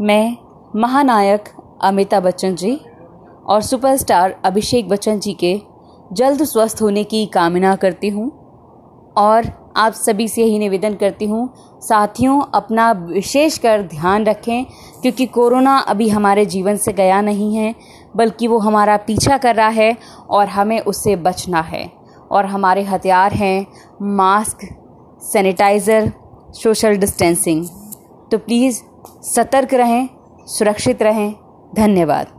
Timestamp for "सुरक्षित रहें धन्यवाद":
30.46-32.35